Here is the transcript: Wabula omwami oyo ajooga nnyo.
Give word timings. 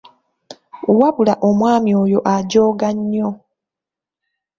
Wabula 0.99 1.33
omwami 1.49 1.91
oyo 2.03 2.19
ajooga 2.35 2.89
nnyo. 2.97 3.29